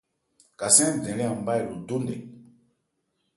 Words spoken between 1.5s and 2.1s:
ɛ lo dó